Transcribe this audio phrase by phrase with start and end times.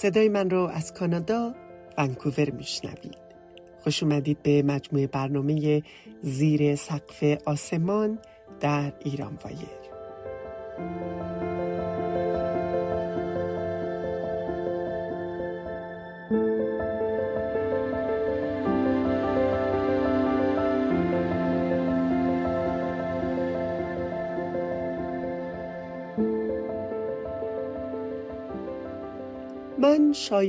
[0.00, 1.54] صدای من رو از کانادا
[1.98, 3.18] ونکوور میشنوید.
[3.84, 5.82] خوش اومدید به مجموعه برنامه
[6.22, 8.18] زیر سقف آسمان
[8.60, 9.79] در ایران وایر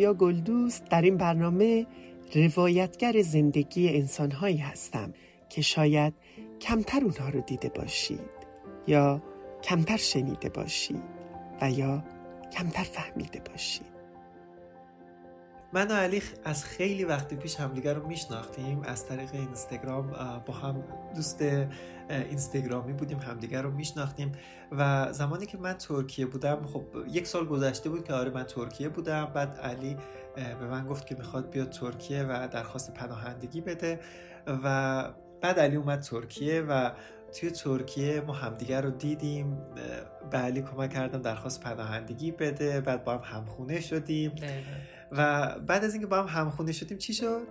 [0.01, 1.87] شایا گلدوست در این برنامه
[2.35, 5.13] روایتگر زندگی انسانهایی هستم
[5.49, 6.13] که شاید
[6.61, 8.19] کمتر اونها رو دیده باشید
[8.87, 9.21] یا
[9.63, 11.03] کمتر شنیده باشید
[11.61, 12.03] و یا
[12.51, 13.90] کمتر فهمیده باشید.
[15.73, 18.81] من و علی از خیلی وقت پیش همدیگر رو میشناختیم.
[18.83, 20.11] از طریق اینستاگرام
[20.45, 20.83] با هم
[21.15, 21.41] دوست
[22.09, 24.31] اینستاگرامی بودیم همدیگر رو میشناختیم
[24.71, 28.89] و زمانی که من ترکیه بودم خب یک سال گذشته بود که آره من ترکیه
[28.89, 29.25] بودم.
[29.25, 29.97] بعد علی
[30.35, 33.99] به من گفت که می‌خواد بیاد ترکیه و درخواست پناهندگی بده
[34.47, 35.03] و
[35.41, 36.91] بعد علی اومد ترکیه و
[37.39, 39.57] توی ترکیه ما همدیگر رو دیدیم.
[40.31, 42.81] به علی کمک کردم درخواست پناهندگی بده.
[42.81, 44.31] بعد با هم همخونه شدیم.
[45.11, 47.47] و بعد از اینکه با هم همخونه شدیم چی شد؟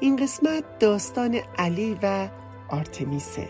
[0.00, 2.28] این قسمت داستان علی و
[2.68, 3.48] آرتمیسه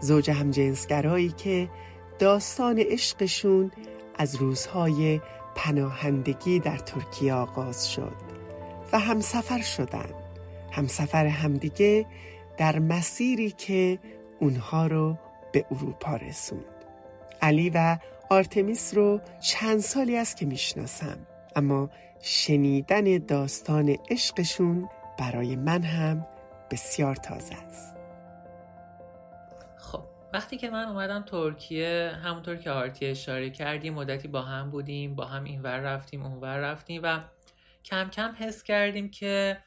[0.00, 1.68] زوج همجنسگرایی که
[2.18, 3.70] داستان عشقشون
[4.18, 5.20] از روزهای
[5.54, 8.16] پناهندگی در ترکیه آغاز شد
[8.92, 10.10] و همسفر شدن.
[10.72, 12.06] همسفر همدیگه
[12.56, 13.98] در مسیری که
[14.40, 15.18] اونها رو
[15.52, 16.64] به اروپا رسوند.
[17.42, 17.98] علی و
[18.30, 21.18] آرتمیس رو چند سالی است که می‌شناسم.
[21.56, 21.90] اما
[22.20, 24.88] شنیدن داستان عشقشون
[25.18, 26.26] برای من هم
[26.70, 27.96] بسیار تازه است.
[29.78, 30.02] خب
[30.32, 35.24] وقتی که من اومدم ترکیه همونطور که آرتی اشاره کردیم مدتی با هم بودیم با
[35.24, 37.20] هم اینور رفتیم اونور رفتیم و
[37.84, 39.58] کم کم حس کردیم که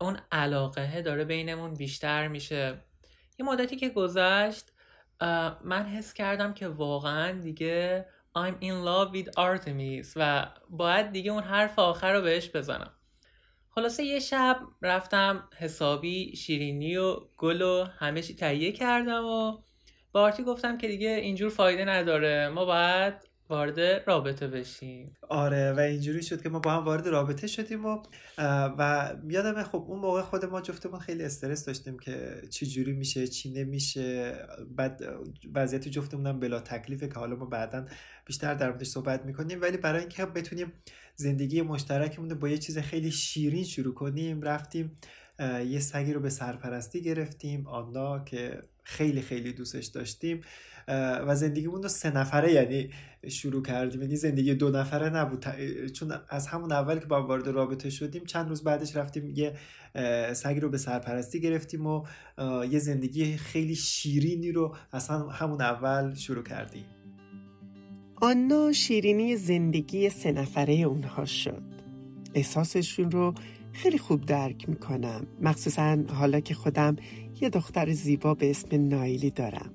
[0.00, 2.78] اون علاقه داره بینمون بیشتر میشه.
[3.38, 4.72] یه مدتی که گذشت
[5.64, 11.42] من حس کردم که واقعا دیگه I'm in love with Artemis و باید دیگه اون
[11.42, 12.92] حرف آخر رو بهش بزنم.
[13.70, 19.58] خلاصه یه شب رفتم حسابی شیرینی و گل و همه چی تهیه کردم و
[20.12, 22.48] با آرتی گفتم که دیگه اینجور فایده نداره.
[22.48, 23.14] ما باید
[23.54, 25.16] وارد رابطه بشیم.
[25.28, 27.98] آره و اینجوری شد که ما با هم وارد رابطه شدیم و
[28.78, 33.26] و یادمه خب اون موقع خود ما جفتمون خیلی استرس داشتیم که چی جوری میشه
[33.26, 34.38] چی نمیشه.
[34.76, 35.02] بعد
[35.54, 37.86] وضعیت جفتمون هم بلا تکلیفه که حالا ما بعدا
[38.26, 39.62] بیشتر در موردش صحبت می‌کنیم.
[39.62, 40.72] ولی برای اینکه بتونیم
[41.16, 44.96] زندگی مشترکمون با یه چیز خیلی شیرین شروع کنیم رفتیم
[45.66, 50.40] یه سگی رو به سرپرستی گرفتیم آنا که خیلی خیلی دوستش داشتیم.
[50.88, 52.90] و زندگیمون رو سه نفره یعنی
[53.28, 54.02] شروع کردیم.
[54.02, 55.44] یعنی زندگی دو نفره نبود.
[55.92, 59.54] چون از همون اول که با وارد رابطه شدیم چند روز بعدش رفتیم یه
[60.32, 62.04] سگی رو به سرپرستی گرفتیم و
[62.70, 66.84] یه زندگی خیلی شیرینی رو اصلا همون اول شروع کردیم.
[68.22, 71.62] آنا شیرینی زندگی سه نفره اونها شد.
[72.34, 73.34] احساسشون رو
[73.72, 75.26] خیلی خوب درک می‌کنم.
[75.42, 76.96] مخصوصا حالا که خودم
[77.40, 79.70] یه دختر زیبا به اسم نایلی دارم.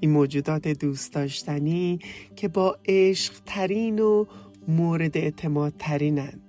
[0.00, 1.98] این موجودات دوست داشتنی
[2.36, 4.24] که با عشق ترین و
[4.68, 6.40] مورد اعتماد ترینن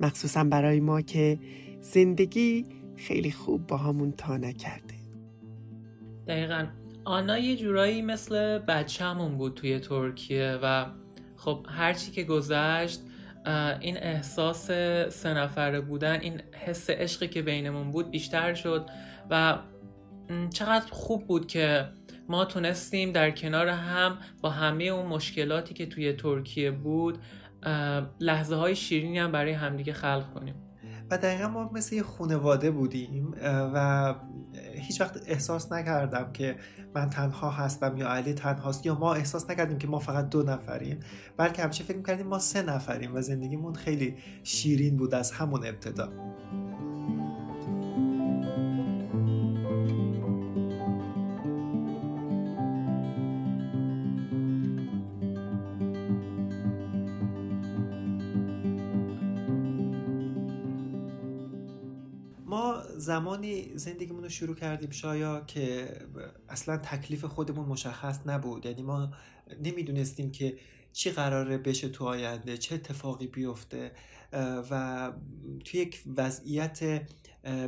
[0.00, 1.38] مخصوصا برای ما که
[1.80, 2.66] زندگی
[2.96, 4.94] خیلی خوب با همون تا نکرده.
[6.26, 6.66] دقیقا.
[7.04, 10.86] آنا یه جورایی مثل بچه‌مون بود توی ترکیه و
[11.36, 13.00] خب هرچی که گذشت
[13.80, 14.66] این احساس
[15.10, 18.86] سه نفره بودن این حس عشقی که بینمون بود بیشتر شد
[19.30, 19.58] و
[20.50, 21.88] چقدر خوب بود که
[22.28, 27.18] ما تونستیم در کنار هم با همه اون مشکلاتی که توی ترکیه بود
[28.20, 30.54] لحظه های شیرینی هم برای همدیگه خلق کنیم.
[31.10, 34.14] و دقیقا ما مثل یه خونواده بودیم و
[34.74, 36.56] هیچ وقت احساس نکردم که
[36.94, 41.00] من تنها هستم یا علی تنهاست یا ما احساس نکردیم که ما فقط دو نفریم
[41.36, 46.12] بلکه همیشه فکر کردیم ما سه نفریم و زندگیمون خیلی شیرین بود از همون ابتدا.
[63.04, 65.88] زمانی زندگیمون رو شروع کردیم شایا که
[66.48, 68.66] اصلا تکلیف خودمون مشخص نبود.
[68.66, 69.10] یعنی ما
[69.64, 70.56] نمی‌دونستیم که
[70.92, 73.92] چی قراره بشه تو آینده چه اتفاقی بیفته
[74.70, 75.12] و
[75.64, 77.02] توی یک وضعیت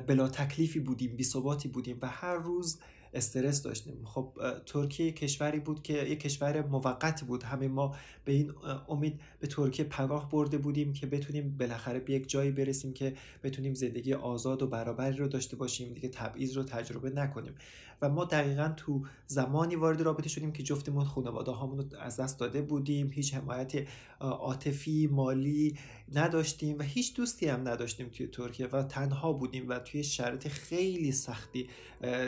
[0.06, 1.24] بلا تکلیفی بودیم بی
[1.72, 1.98] بودیم.
[2.02, 2.78] و هر روز
[3.16, 4.04] استرس داشتیم.
[4.04, 4.32] خب
[4.66, 7.42] ترکیه کشوری بود که یک کشور موقتی بود.
[7.42, 8.52] همه ما به این
[8.88, 13.74] امید به ترکیه پناه برده بودیم که بتونیم بالاخره به یک جایی برسیم که بتونیم
[13.74, 15.94] زندگی آزاد و برابری رو داشته باشیم.
[15.94, 17.54] دیگه تبعیض رو تجربه نکنیم.
[18.02, 22.40] و ما دقیقا تو زمانی وارد رابطه شدیم که جفتمون خانواده هامون رو از دست
[22.40, 23.72] داده بودیم هیچ حمایت
[24.20, 25.78] عاطفی مالی
[26.14, 31.12] نداشتیم و هیچ دوستی هم نداشتیم توی ترکیه و تنها بودیم و توی شرایط خیلی
[31.12, 31.69] سختی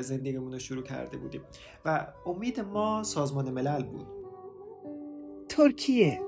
[0.01, 1.41] زندگیمون رو شروع کرده بودیم.
[1.85, 4.07] و امید ما سازمان ملل بود.
[5.49, 6.21] ترکیه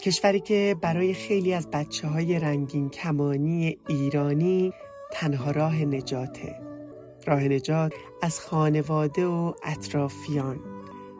[0.00, 4.72] کشوری که برای خیلی از بچه های رنگین کمانی ایرانی
[5.12, 6.73] تنها راه نجاته.
[7.26, 10.60] راه نجات از خانواده و اطرافیان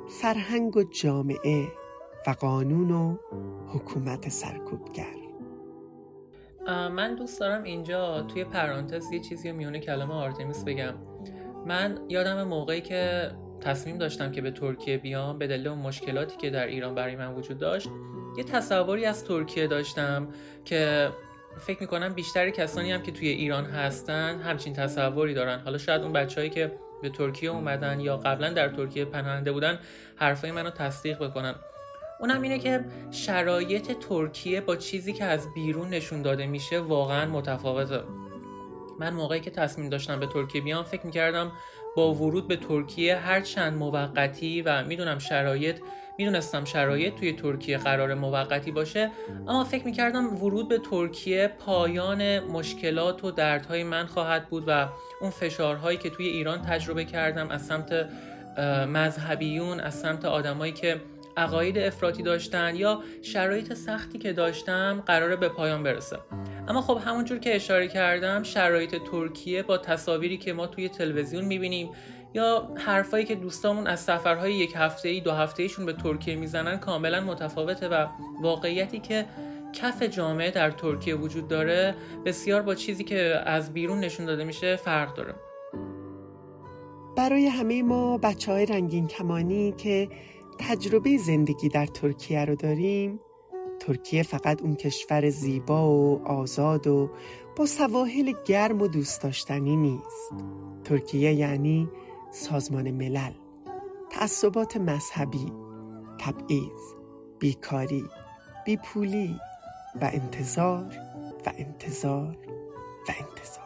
[0.08, 1.68] فرهنگ و جامعه
[2.26, 3.16] و قانون و
[3.68, 5.14] حکومت سرکوبگر.
[6.68, 10.94] من دوست دارم اینجا توی پرانتز یه چیزی میونه کلام آرتمیس بگم.
[11.66, 13.30] من یادم موقعی که
[13.60, 17.34] تصمیم داشتم که به ترکیه بیام به دلیل اون مشکلاتی که در ایران برای من
[17.34, 17.88] وجود داشت
[18.36, 20.28] یه تصوری از ترکیه داشتم
[20.64, 21.10] که
[21.58, 25.60] فکر می‌کنم بیشتر کسانی هم که توی ایران هستن همچین تصوری دارن.
[25.60, 26.72] حالا شاید اون بچههایی که
[27.02, 29.78] به ترکیه اومدن یا قبلا در ترکیه پناهنده بودن
[30.16, 31.54] حرفای منو تصدیق بکنن.
[32.20, 38.00] اونم اینه که شرایط ترکیه با چیزی که از بیرون نشون داده میشه واقعا متفاوته.
[38.98, 41.52] من موقعی که تصمیم داشتم به ترکیه بیام فکر می‌کردم
[41.96, 45.80] با ورود به ترکیه هر چند موقتی و می‌دونم شرایط
[46.18, 49.10] می‌دونستم شرایط توی ترکیه قرار موقتی باشه
[49.48, 54.88] اما فکر می‌کردم ورود به ترکیه پایان مشکلات و دردهای من خواهد بود و
[55.20, 58.08] اون فشارهایی که توی ایران تجربه کردم از سمت
[58.88, 61.00] مذهبیون از سمت آدمایی که
[61.36, 66.18] عقاید افراطی داشتن یا شرایط سختی که داشتم قراره به پایان برسه.
[66.68, 71.90] اما خب همونجور که اشاره کردم شرایط ترکیه با تصاویری که ما توی تلویزیون می‌بینیم
[72.34, 76.76] یا حرفایی که دوستامون از سفرهای یک هفته ای دو هفته ایشون به ترکیه می‌زنن
[76.76, 78.06] کاملا متفاوته و
[78.42, 79.26] واقعیتی که
[79.72, 81.94] کف جامعه در ترکیه وجود داره
[82.24, 85.34] بسیار با چیزی که از بیرون نشون داده میشه فرق داره.
[87.16, 90.08] برای همه ما بچه های رنگین کمانی که
[90.58, 93.20] تجربه زندگی در ترکیه رو داریم.
[93.80, 97.10] ترکیه فقط اون کشور زیبا و آزاد و
[97.56, 100.32] با سواحل گرم و دوست داشتنی نیست.
[100.84, 101.88] ترکیه یعنی
[102.30, 103.32] سازمان ملل
[104.10, 105.52] تعصبات مذهبی
[106.20, 106.94] تبعیض
[107.38, 108.04] بیکاری
[108.66, 109.36] بیپولی
[110.00, 110.94] و انتظار
[111.46, 112.36] و انتظار
[113.08, 113.64] و انتظار.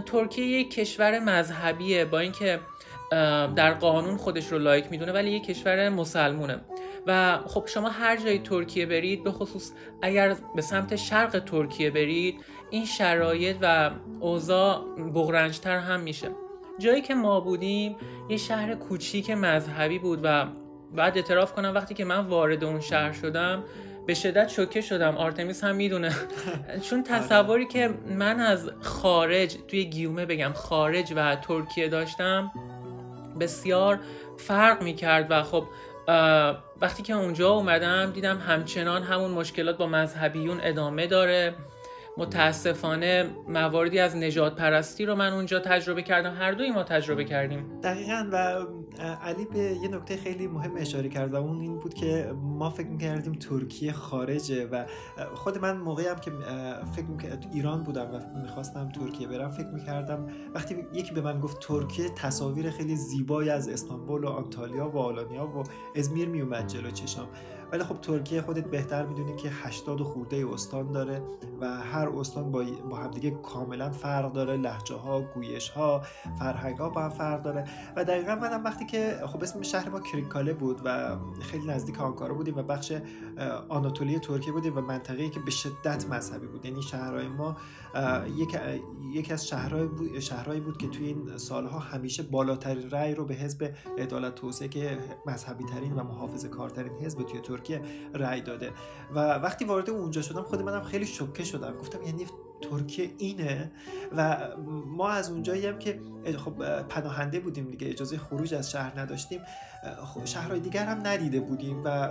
[0.00, 2.60] ترکیه یک کشور مذهبیه با اینکه
[3.56, 6.60] در قانون خودش رو لایک می‌دونه ولی یک کشور مسلمونه.
[7.06, 9.72] و خب شما هر جای ترکیه برید به خصوص
[10.02, 12.34] اگر به سمت شرق ترکیه برید
[12.70, 13.90] این شرایط و
[14.20, 14.84] اوضاع
[15.14, 16.28] بغرنجتر هم میشه.
[16.78, 17.96] جایی که ما بودیم
[18.28, 20.46] یه شهر کوچیک مذهبی بود و
[20.94, 23.64] بعد اعتراف کنم وقتی که من وارد اون شهر شدم
[24.06, 25.16] به شدت شوکه شدم.
[25.16, 26.14] آرتمیس هم می‌دونه.
[26.90, 32.52] چون تصوری که من از خارج توی گیومه بگم خارج و ترکیه داشتم
[33.40, 33.98] بسیار
[34.36, 35.64] فرق می‌کرد و خب
[36.80, 41.54] وقتی که اونجا اومدم دیدم همچنان همون مشکلات با مذهبیون ادامه داره.
[42.20, 46.34] متاسفانه مواردی از نجات پرستی رو من اونجا تجربه کردم.
[46.34, 47.80] هر دوی ما تجربه کردیم.
[47.82, 48.66] دقیقا و
[49.22, 52.88] علی به یه نکته خیلی مهم اشاره کرد و اون این بود که ما فکر
[52.88, 54.84] می‌کردیم ترکیه خارجه و
[55.34, 56.30] خود من موقعی هم که
[56.96, 61.58] فکر می‌کردم ایران بودم و می‌خواستم ترکیه برم فکر می‌کردم وقتی یکی به من گفت
[61.60, 65.62] ترکیه تصاویر خیلی زیبایی از استانبول و آنتالیا و آلانیا و
[65.96, 67.28] ازمیر میومد جلو چشام.
[67.72, 71.22] ولی خب ترکیه خودت بهتر می‌دونی که 80 خورده استان داره
[71.60, 76.02] و هر استان با, با همدیگه کاملا فرق داره لحجه ها گویش ها
[76.38, 77.64] فرهنگ ها با هم فرق داره.
[77.96, 82.34] و دقیقا منم وقتی که خب اسم شهر ما کریکاله بود و خیلی نزدیک آنکارا
[82.34, 82.92] بودیم و بخش
[83.68, 86.64] آناتولی ترکیه بودیم و منطقه‌ای که به شدت مذهبی بود.
[86.64, 87.56] یعنی شهرهای ما
[88.36, 88.56] یک
[89.12, 93.34] یکی از شهرهای بود شهرهایی بود که توی این سالها همیشه بالاترین رأی رو به
[93.34, 97.59] حزب عدالت توسعه که مذهبی ترین و محافظه کارترین حزب توی ترکیه
[98.14, 98.70] رأی داده.
[99.14, 101.76] و وقتی وارد اونجا شدم خود منم خیلی شوکه شدم.
[101.76, 102.26] گفتم یعنی
[102.60, 103.72] ترکیه اینه؟
[104.16, 104.48] و
[104.86, 106.00] ما از اونجایی هم که
[106.44, 109.40] خب پناهنده بودیم دیگه اجازه خروج از شهر نداشتیم.
[110.24, 112.08] شهرهای دیگر هم ندیده بودیم و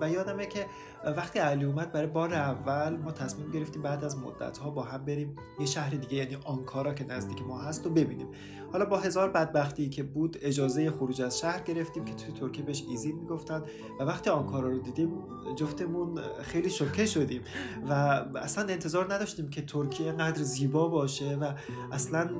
[0.00, 0.66] و یادمه که
[1.04, 5.04] وقتی علی اومد برای بار اول ما تصمیم گرفتیم بعد از مدت ها با هم
[5.04, 8.28] بریم یه شهر دیگه یعنی آنکارا که نزدیک ما هست و ببینیم.
[8.72, 12.84] حالا با هزار بدبختی که بود اجازه خروج از شهر گرفتیم که توی ترکیه بهش
[12.88, 13.62] ایزید می‌گفتن
[14.00, 15.10] و وقتی آنکارا رو دیدیم
[15.56, 17.42] جفتمون خیلی شوکه شدیم
[17.88, 17.92] و
[18.36, 21.52] اصلا انتظار نداشتیم که ترکیه قدر زیبا باشه و
[21.92, 22.30] اصلا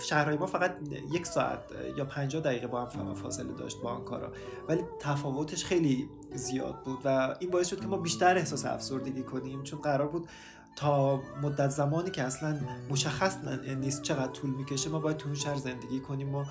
[0.00, 0.76] شهرهای ما فقط
[1.12, 1.60] یک ساعت
[1.96, 4.32] یا 50 دقیقه با هم فاصله داشت با آنکارا
[4.68, 9.62] ولی تفاوتش خیلی زیاد بود و این باعث شد که ما بیشتر احساس افسردگی کنیم.
[9.62, 10.28] چون قرار بود
[10.76, 12.58] تا مدت زمانی که اصلا
[12.90, 13.36] مشخص
[13.80, 16.44] نیست چقدر طول می‌کشه ما باید تو اون شهر زندگی کنیم و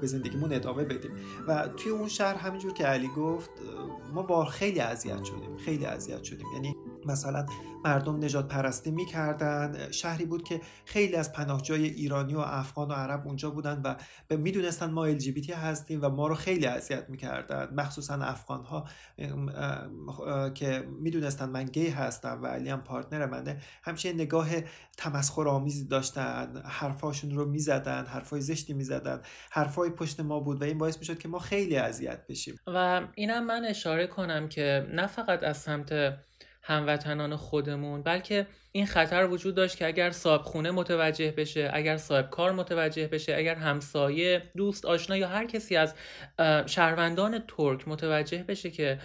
[0.00, 1.10] به زندگیمون ادامه بدیم.
[1.48, 3.50] و توی اون شهر همینجور که علی گفت
[4.14, 5.56] ما با خیلی اذیت شدیم.
[5.56, 6.46] خیلی اذیت شدیم.
[6.54, 7.46] یعنی مثلا
[7.84, 9.90] مردم نجات پرستی می‌کردن.
[9.90, 13.96] شهری بود که خیلی از پناهجوی ایرانی و افغان و عرب اونجا بودن و
[14.36, 15.18] می‌دونستن ما ال
[15.54, 17.68] هستیم و ما رو خیلی اذیت می‌کردن.
[17.74, 18.88] مخصوصا افغان ها
[20.54, 23.60] که می‌دونستن من گی هستم و علی هم پارتنر منه.
[23.82, 24.48] همچنین نگاه
[24.96, 26.62] تمسخر آمیزی داشتن.
[26.64, 29.20] حرفاشون رو می‌زدن حرفای زشتی می‌زدن.
[29.50, 32.56] حرفای پشت ما بود و این باعث می‌شد که ما خیلی اذیت بشیم.
[32.66, 35.92] و اینم من اشاره کنم که نه فقط از سمت
[36.62, 42.30] هموطنان خودمون بلکه این خطر وجود داشت که اگر صاحب خونه متوجه بشه اگر صاحب
[42.30, 45.94] کار متوجه بشه اگر همسایه دوست آشنا یا هر کسی از
[46.66, 48.98] شهروندان ترک متوجه بشه که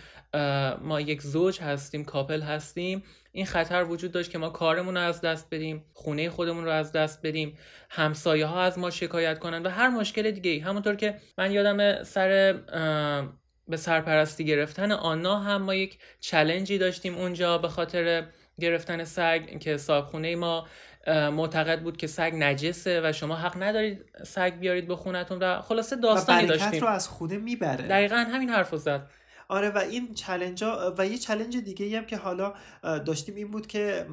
[0.82, 5.22] ما یک زوج هستیم کاپل هستیم این خطر وجود داشت که ما کارمون رو از
[5.22, 7.58] دست بدیم خونه خودمون رو از دست بدیم
[7.90, 12.60] همسایه ها از ما شکایت کنن و هر مشکل دیگه همونطور که من یادم سر
[13.68, 18.26] به سرپرستی گرفتن آنا هم ما یک چلنجی داشتیم اونجا به خاطر
[18.60, 20.68] گرفتن سگ که صاحب ما
[21.08, 25.96] معتقد بود که سگ نجسه و شما حق ندارید سگ بیارید به خونتون و خلاصه
[25.96, 26.82] داستانی و داشتیم.
[26.82, 27.88] رو از خونه می‌بره.
[27.88, 29.10] دقیقا همین حرف زد.
[29.50, 30.64] آره و این چلنج
[30.98, 34.08] و یه چلنج دیگه هم که حالا داشتیم این بود که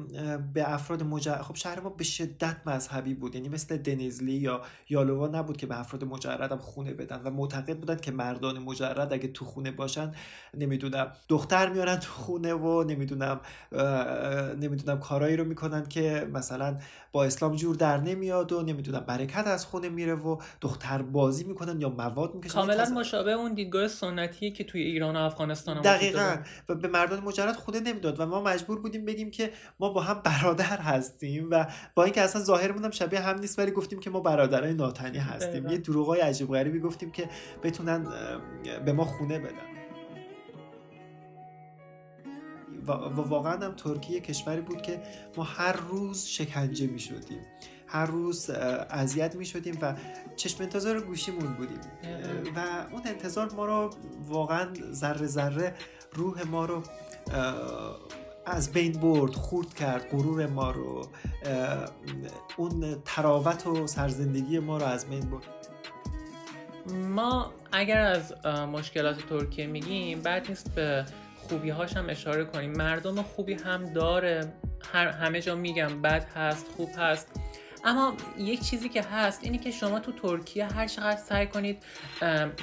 [0.53, 5.27] به افراد مجرد خب شهر ما به شدت مذهبی بود یعنی مثل دنیزلی یا یالووا
[5.27, 9.27] نبود که به افراد مجرد هم خونه بدن و معتقد بودن که مردان مجرد اگه
[9.27, 10.11] تو خونه باشن
[10.53, 13.39] نمی‌دونم دختر میارن تو خونه و نمی‌دونم
[14.59, 16.77] نمی‌دونم کارایی رو می‌کنن که مثلا
[17.11, 21.81] با اسلام جور در نمیاد و نمی‌دونم برکت از خونه میره و دختر بازی می‌کنن
[21.81, 22.53] یا مواد می‌کشن.
[22.53, 26.37] کاملا مشابه اون دیدگاه سنتیه که توی ایران افغانستان دقیقا.
[26.69, 30.21] و به مردان مجرد خونه نمی‌داد و ما مجبور بودیم بگیم که ما با هم
[30.23, 31.65] برادر هستیم و
[31.95, 35.67] با اینکه اصلا ظاهرمون هم شبیه هم نیست ولی گفتیم که ما برادرای ناتنی هستیم.
[35.67, 37.29] یه دروغای عجیب غریبی گفتیم که
[37.63, 38.07] بتونن
[38.85, 39.75] به ما خونه بدن.
[42.87, 42.91] و
[43.21, 45.01] واقعا هم ترکیه کشوری بود که
[45.37, 47.39] ما هر روز شکنجه می شدیم
[47.87, 49.95] هر روز اذیت می شدیم و
[50.35, 51.79] چشم انتظار گوشیمون بودیم.
[52.55, 52.59] و
[52.91, 53.89] اون انتظار ما رو
[54.27, 55.73] واقعا ذره ذره
[56.13, 56.83] روح ما رو
[58.45, 61.07] از بین برد خورد کرد غرور ما رو
[62.57, 65.43] اون تراوت و سرزندگی ما رو از بین برد.
[67.09, 72.71] ما اگر از مشکلات ترکیه میگیم بعد نیست به خوبی هاش هم اشاره کنیم.
[72.71, 74.53] مردم خوبی هم داره.
[74.93, 77.27] هر همه جا میگم بد هست خوب هست.
[77.85, 81.83] اما یک چیزی که هست اینه که شما تو ترکیه هر چقدر سعی کنید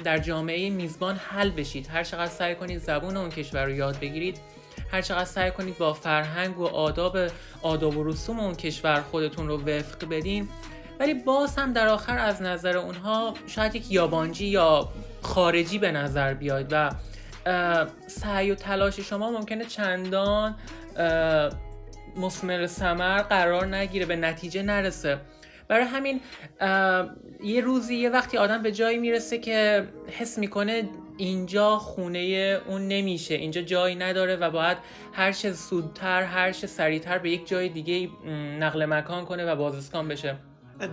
[0.03, 4.39] در جامعه میزبان حل بشید هر چقدر سعی کنید زبون اون کشور رو یاد بگیرید
[4.91, 7.17] هر چقدر سعی کنید با فرهنگ و آداب
[7.61, 10.49] آداب و رسوم اون کشور خودتون رو وفق بدین.
[10.99, 14.89] ولی باز هم در آخر از نظر اونها شاید یک یابانجی یا
[15.21, 16.91] خارجی به نظر بیاید و
[18.07, 20.55] سعی و تلاش شما ممکنه چندان
[22.17, 25.19] مسمر سمر قرار نگیره به نتیجه نرسه.
[25.67, 26.21] برای همین
[27.43, 32.19] یه روزی یه وقتی آدم به جایی می‌رسه که حس می‌کنه اینجا خونه
[32.67, 34.77] اون نمیشه اینجا جایی نداره و باید
[35.13, 38.09] هرچه زودتر هرچه سریعتر به یک جای دیگه
[38.59, 40.35] نقل مکان کنه و بازسکان بشه.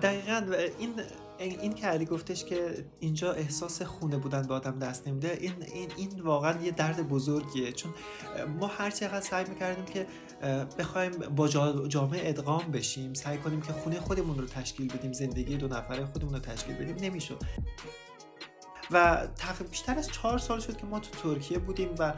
[0.03, 0.43] دقیقا
[0.79, 0.95] این
[1.39, 2.57] این که علی گفتش که
[3.01, 7.73] اینجا احساس خونه بودن به آدم دست نمیده این, این, این واقعا یه درد بزرگیه.
[7.73, 7.95] چون
[8.61, 10.07] ما هر چقدر سعی می‌کردیم که
[10.79, 11.49] بخوایم با
[11.89, 13.15] جامعه ادغام بشیم.
[13.15, 15.13] سعی کنیم که خونه خودمون رو تشکیل بدیم.
[15.13, 16.97] زندگی دو نفره خودمون رو تشکیل بدیم.
[17.01, 17.43] نمی‌شد
[18.91, 22.15] و تقریبا بیشتر از چهار سال شد که ما تو ترکیه بودیم و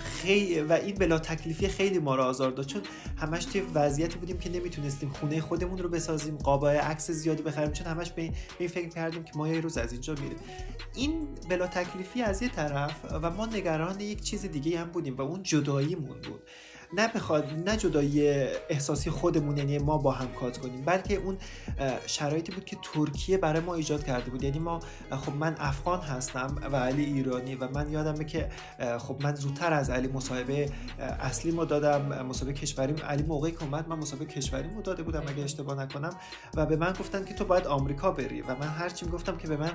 [0.00, 2.66] خیلی و این بلا تکلیفی خیلی ما رو آزار داد.
[2.66, 2.82] چون
[3.18, 7.72] همش توی وضعیتی بودیم که نمی‌تونستیم خونه خودمون رو بسازیم قابای عکس زیادی بخریم.
[7.72, 10.38] چون همش به این فکر کردیم که ما یه روز از اینجا میریم.
[10.94, 15.22] این بلا تکلیفی از یه طرف و ما نگران یک چیز دیگه هم بودیم و
[15.22, 16.42] اون جداییمون بود.
[16.92, 18.28] نه بخواد نه جدایی
[18.68, 21.38] احساسی خودمون یعنی ما با هم کات کنیم بلکه اون
[22.06, 24.42] شرایطی بود که ترکیه برای ما ایجاد کرده بود.
[24.42, 24.80] یعنی ما
[25.10, 28.48] خب من افغان هستم و علی ایرانی و من یادمه که
[28.98, 33.88] خب من زودتر از علی مصاحبه اصلی ما دادم مصاحبه کشوری علی موقعی که اومد
[33.88, 36.16] من مصاحبه کشوری مو داده بودم اگه اشتباه نکنم.
[36.54, 38.40] و به من گفتن که تو باید آمریکا بری.
[38.40, 39.72] و من هرچی می‌گفتم که به من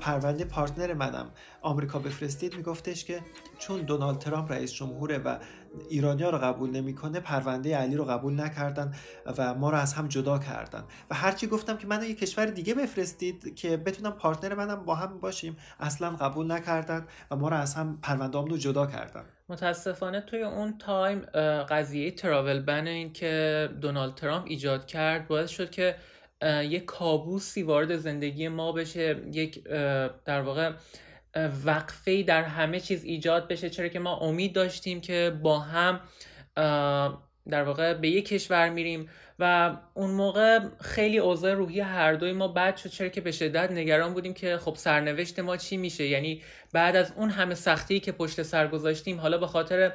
[0.00, 1.30] پرونده partner منم
[1.62, 3.20] آمریکا بفرستید میگفتش که
[3.58, 5.36] چون دونالد ترامپ رئیس جمهوره و
[5.88, 8.94] ایرانیا رو قبول نمی‌کنه پرونده علی رو قبول نکردن
[9.38, 10.84] و ما رو از هم جدا کردن.
[11.10, 15.20] و هرچی گفتم که منو یه کشور دیگه بفرستید که بتونم partner منم با هم
[15.20, 19.24] باشیم اصلا قبول نکردن و ما رو از هم پرونده رو جدا کردن.
[19.48, 21.20] متاسفانه توی اون تایم
[21.68, 25.96] قضیه تراول بن این که دونالد ترامپ ایجاد کرد باعث شد که
[26.62, 29.64] یک کابوسی وارد زندگی ما بشه یک
[30.24, 30.72] در واقع
[31.64, 36.00] وقفه در همه چیز ایجاد بشه چرا که ما امید داشتیم که با هم
[37.48, 39.08] در واقع به یک کشور میریم
[39.38, 43.70] و اون موقع خیلی اوضاع روحی هر دوی ما بد شد چرا که به شدت
[43.70, 46.06] نگران بودیم که خب سرنوشت ما چی میشه.
[46.06, 49.92] یعنی بعد از اون همه سختی که پشت سر گذاشتیم حالا به خاطر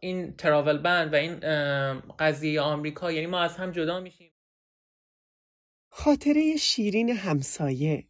[0.00, 1.40] این تراول بند و این
[2.18, 4.32] قضیه آمریکا یعنی ما از هم جدا میشیم.
[5.88, 8.09] خاطره شیرین همسایه.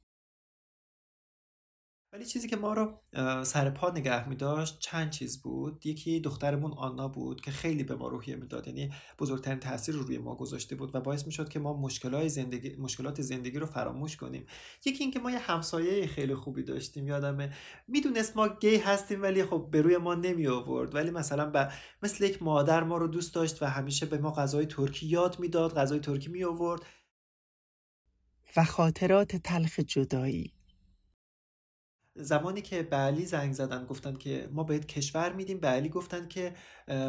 [2.13, 3.01] ولی چیزی که ما رو
[3.45, 5.87] سر پا نگه می داشت چند چیز بود.
[5.87, 10.19] یکی دخترمون آنا بود که خیلی به ما روحیه می‌داد یعنی بزرگترین تاثیر رو روی
[10.19, 14.47] ما گذاشته بود و باعث می که ما مشکلات زندگی مشکلات زندگی رو فراموش کنیم.
[14.85, 17.09] یکی اینکه ما یه همسایه خیلی خوبی داشتیم.
[17.09, 17.53] یادمه
[17.89, 21.69] می‌دونست ما گی هستیم ولی خب به روی ما نمی آورد ولی مثلا با
[22.03, 25.75] مثل یک مادر ما رو دوست داشت و همیشه به ما غذای ترکی یاد می‌داد
[25.75, 26.83] غذای ترکی می آورد
[28.57, 30.60] و خاطرات تلخ جدایی.
[32.23, 36.29] زمانی که به علی زنگ زدن گفتن که ما بهت کشور میدیم به علی گفتن
[36.29, 36.55] که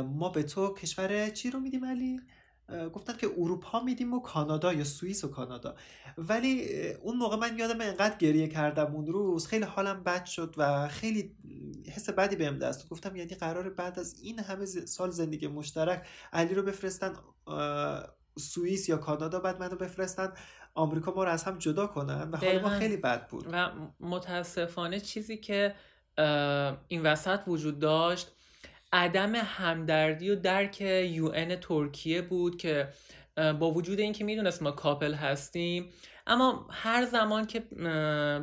[0.06, 2.20] ما به تو کشور چی رو میدیم علی؟
[2.94, 5.75] گفتن که اروپا میدیم و کانادا یا سوئیس و کانادا.
[6.18, 9.48] ولی اون موقع من یادم انقدر گریه کردم اون روز.
[9.48, 11.36] خیلی حالم بد شد و خیلی
[11.88, 12.89] حس بدی بهم دست.
[12.89, 17.14] گفتم یعنی قرار بعد از این همه سال زندگی مشترک علی رو بفرستن
[18.38, 20.33] سوئیس یا کانادا بعد منو بفرستن.
[20.74, 23.46] آمریکا ما رو از هم جدا کنن و حال ما خیلی بد بود.
[23.51, 25.75] و متاسفانه چیزی که
[26.88, 28.31] این وسط وجود داشت
[28.94, 32.90] عدم همدردی و درک یو ترکیه بود که
[33.36, 35.94] با وجود اینکه می‌دونست ما کاپل هستیم
[36.27, 37.60] اما هر زمان که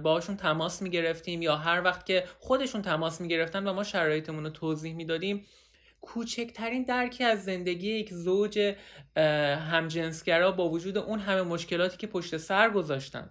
[0.03, 4.95] باشون تماس می‌گرفتیم یا هر وقت که خودشون تماس می‌گرفتن و ما شرایطمون رو توضیح
[4.95, 5.47] می‌دادیم
[6.01, 8.75] کوچکترین درکی از زندگی یک زوج
[9.71, 13.31] همجنسگرا با وجود اون همه مشکلاتی که پشت سر گذاشتن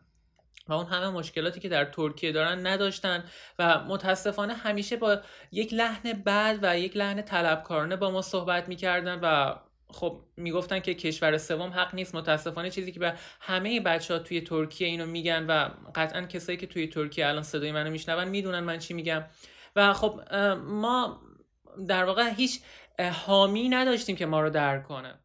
[0.67, 3.23] و اون همه مشکلاتی که در ترکیه دارن نداشتن
[3.59, 5.17] و متاسفانه همیشه با
[5.51, 9.55] یک لحن بد و یک لحن طلبکارانه با ما صحبت می‌کردن و
[9.89, 12.15] خب می‌گفتن که کشور سوم حق نیست.
[12.15, 16.67] متاسفانه چیزی که به همه بچه ها توی ترکیه اینو میگن و قطعا کسایی که
[16.67, 19.23] توی ترکیه الان صدای منو میشنون می‌دونن من چی میگم.
[19.75, 20.21] و خب
[20.67, 21.21] ما
[21.87, 22.61] در واقع هیچ
[23.13, 25.19] حامی نداشتیم که ما رو درک کنه.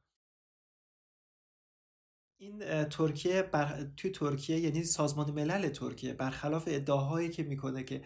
[2.40, 3.84] این ترکیه بر...
[3.96, 8.02] توی ترکیه یعنی سازمان ملل ترکیه برخلاف ادعاهایی که می‌کنه که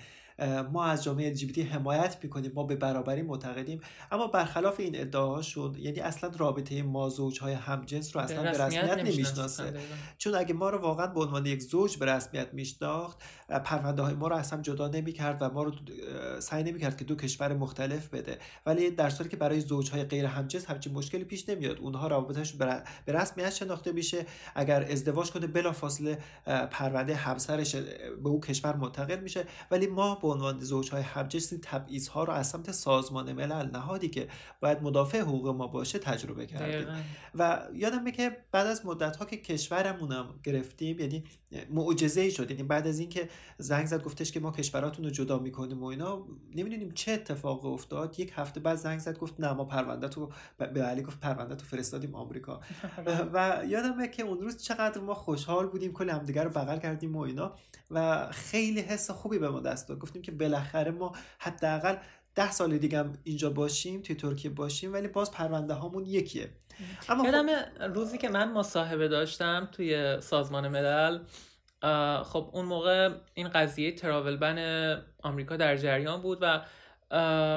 [0.72, 3.80] ما از جامعه LGBT حمایت می‌کنیم ما به برابری معتقدیم.
[4.10, 9.74] اما برخلاف این ادعاهاشون یعنی اصلا رابطه ما زوجهای همجنس رو اصلا به رسمیت نمی‌شناسه.
[10.18, 14.28] چون اگه ما رو واقعا به عنوان یک زوج به رسمیت میشناخت پرونده های ما
[14.28, 15.72] رو اصلا جدا نمی‌کرد و ما رو
[16.40, 18.38] سعی نمی‌کرد که دو کشور مختلف بده.
[18.66, 21.78] ولی در صورتی که برای زوجهای غیر همجنس همچین مشکلی پیش نمیاد.
[21.78, 24.26] اونها رابطهش به رسمیت شناخته میشه.
[24.54, 26.18] اگر ازدواج کنه بلافاصله
[26.70, 29.44] پرونده همسرش به اون کشور منتقل میشه.
[29.70, 34.28] ولی ما به عنوان زوجهای همجنس تبعیض ها رو از سمت سازمان ملل نهادی که
[34.60, 36.88] باید مدافع حقوق ما باشه تجربه کردیم.
[37.34, 41.24] و یادمه که بعد از مدت ها که کشورمونم گرفتیم یعنی
[41.70, 42.50] معجزه ای شد.
[42.50, 46.26] یعنی بعد از اینکه زنگ زد گفتش که ما کشوراتون رو جدا می‌کنیم و اینا
[46.54, 48.20] نمی‌دونیم چه اتفاق افتاد.
[48.20, 51.64] یک هفته بعد زنگ زد گفت نه ما پرونده تو به علی گفت پرونده تو
[51.64, 52.60] فرستادیم آمریکا.
[53.34, 57.20] و یادمه که اون روز چقدر ما خوشحال بودیم کلی همدیگه رو بغل کردیم و
[57.20, 57.52] اینا.
[57.90, 59.98] و خیلی حس خوبی به ما دست داد.
[60.16, 61.96] گفتیم که بالاخره ما حداقل
[62.34, 66.48] ده سال دیگه هم اینجا باشیم توی ترکیه باشیم ولی باز پرونده هامون یکیه.
[67.08, 67.46] اما یادم
[67.94, 71.18] روزی که من مصاحبه داشتم توی سازمان ملل
[72.22, 74.58] خب اون موقع این قضیه تراول بن
[75.22, 76.64] آمریکا در جریان بود و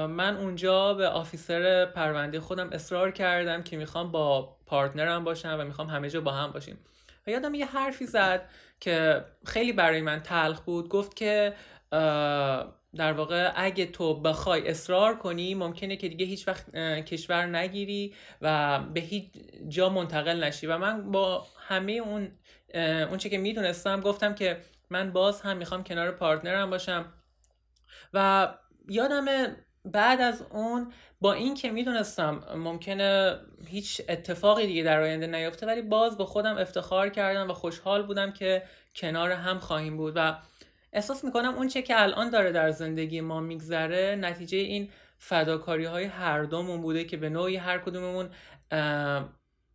[0.08, 5.88] من اونجا به آفیسر پرونده خودم اصرار کردم که می‌خوام با پارتنرم باشم و می‌خوام
[5.88, 6.78] همه جا با هم باشیم.
[7.28, 10.90] و یادم یه حرفی زد که خیلی برای من تلخ بود.
[10.90, 11.54] گفت که
[12.96, 16.76] در واقع اگه تو بخوای اصرار کنی ممکنه که دیگه هیچ وقت
[17.06, 19.26] کشور نگیری و به هیچ
[19.68, 20.68] جا منتقل نشی.
[20.68, 22.32] و من با همه اون
[23.10, 27.14] اون چه که می‌دونستم گفتم که من باز هم می‌خوام کنار پارتنرم باشم.
[28.14, 28.48] و
[28.90, 29.26] یادم
[29.86, 35.82] بعد از اون با این که می‌دونستم ممکنه هیچ اتفاقی دیگه در آینده نیفته ولی
[35.82, 38.64] باز به خودم افتخار کردم و خوشحال بودم که
[38.96, 40.14] کنار هم خواهیم بود.
[40.16, 40.38] و
[40.94, 46.04] احساس می‌کنم اون چه که الان داره در زندگی ما میگذره نتیجه این فداکاری های
[46.04, 48.30] هر دومون بوده که به نوعی هر کدوممون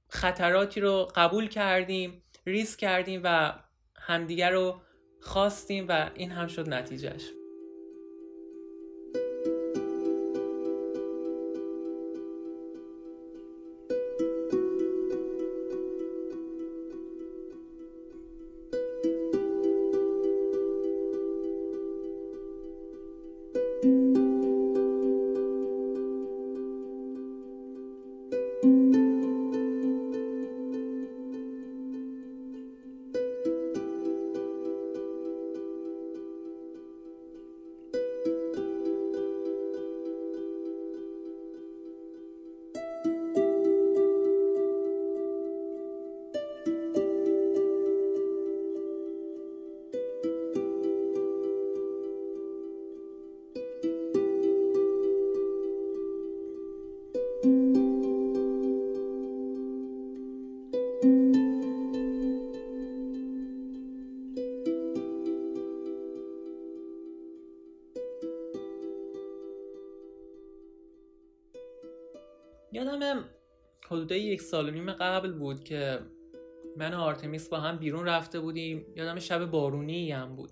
[0.08, 3.52] خطراتی رو قبول کردیم ریسک کردیم و
[3.96, 4.80] همدیگر رو
[5.20, 7.43] خواستیم و این هم شد نتیجهش.
[74.34, 75.98] یک سال و نیم قبل بود که
[76.76, 78.86] من و آرتمیس با هم بیرون رفته بودیم.
[78.96, 80.50] یادم شب بارونی هم بود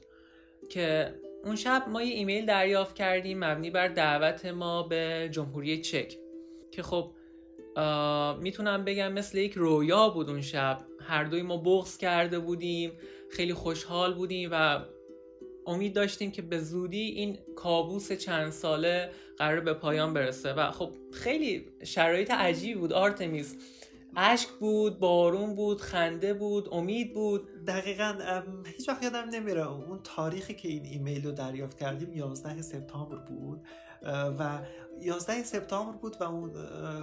[0.71, 1.15] که
[1.45, 6.17] اون شب ما یه ایمیل دریافت کردیم مبنی بر دعوت ما به جمهوری چک
[6.71, 7.13] که خب
[8.41, 10.79] می‌تونم بگم مثل یک رویا بود اون شب.
[11.01, 12.93] هر دوی ما بغض کرده بودیم
[13.31, 14.85] خیلی خوشحال بودیم و
[15.67, 20.53] امید داشتیم که به زودی این کابوس چند ساله قرار به پایان برسه.
[20.53, 23.57] و خب خیلی شرایط عجیبی بود آرتمیس.
[24.17, 27.62] اشک بود بارون بود خنده بود امید بود.
[27.67, 28.15] دقیقا
[28.77, 29.69] هیچ وقت یادم نمیره.
[29.69, 33.67] اون تاریخی که این ایمیل رو دریافت کردیم 11 سپتامبر بود
[34.39, 34.59] و
[35.01, 36.51] 11 سپتامبر بود و اون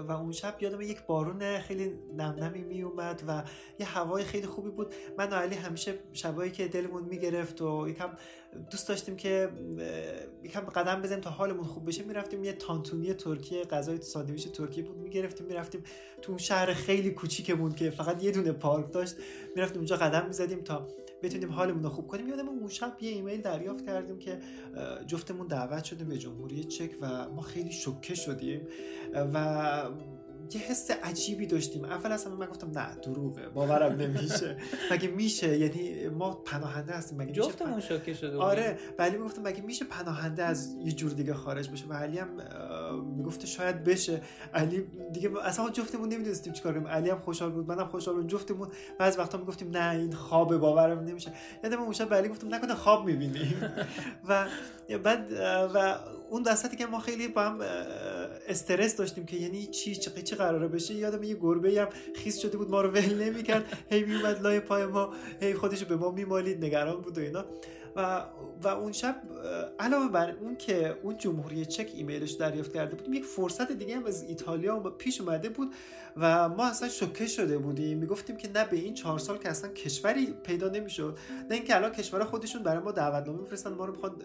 [0.07, 3.43] و اون شب یادم یک بارون خیلی نمنمی می اومد و
[3.79, 4.93] یه هوای خیلی خوبی بود.
[5.17, 8.09] من و علی همیشه شبایی که دلمون می‌گرفت و یکم
[8.71, 9.49] دوست داشتیم که
[10.43, 14.97] یکم قدم بزنیم تا حالمون خوب بشه می‌رفتیم یه تانتونی ترکیه غذای ساندویچ ترکیه بود
[14.97, 15.83] می‌گرفتیم می‌رفتیم
[16.21, 19.15] تو اون شهر خیلی کوچیکمون که فقط یه دونه پارک داشت.
[19.59, 20.87] می‌رفتیم اونجا قدم می‌زدیم تا
[21.23, 22.27] بتونیم حالمون رو خوب کنیم.
[22.27, 24.39] یادم اون شب یه ایمیل دریافت کردیم که
[25.07, 28.67] جفتمون دعوت شدیم به جمهوری چک و ما خیلی شوکه شدیم.
[29.33, 29.83] و
[30.53, 31.85] یه حس عجیبی داشتیم.
[31.85, 34.57] اول اصلا من گفتم نه دروغه باورم نمیشه.
[34.91, 38.79] مگه میشه؟ یعنی ما پناهنده هستیم مگه جفتمون شوکه شده آره.
[38.99, 42.29] ولی می‌گفتم مگه میشه پناهنده از یه جور دیگه خارج بشه؟ و علی هم
[43.17, 44.21] می‌گفته شاید بشه.
[44.53, 46.87] علی دیگه اصلا جفتمون نمی‌دونستیم چیکار کنیم.
[46.87, 48.67] علی هم خوشحال بود منم خوشحال بودم جفتمون
[48.99, 51.33] بعضی وقتا می‌گفتیم نه این خوابه باورم نمیشه.
[51.63, 53.55] یادم اون شب علی گفتم نکنه خواب می‌بینی.
[54.29, 54.47] و
[55.03, 55.31] بعد
[55.73, 55.95] و
[56.29, 57.59] اون دستی که ما خیلی با هم
[58.47, 62.57] استرس داشتیم که یعنی چی چی, چی قراره بشه یادم یه گربه هم خیس شده
[62.57, 63.65] بود ما رو ول نمی‌کرد.
[63.89, 67.45] هی میومد لای پای ما هی خودشو به ما میمالید نگران بود و اینا.
[67.95, 68.23] و
[68.63, 69.15] و اون شب
[69.79, 74.05] علاوه بر اون که اون جمهوری چک ایمیلش دریافت کرده بودیم یک فرصت دیگه هم
[74.05, 75.73] از ایتالیا پیش اومده بود
[76.17, 77.97] و ما اصلا شوکه شده بودیم.
[77.97, 81.17] می‌گفتیم که نه به این چهار سال که اصلا کشوری پیدا نمی‌شد.
[81.49, 84.15] نه اینکه الان کشور خودشون برای ما دعوتنامه میفرستن ما رو می‌خوان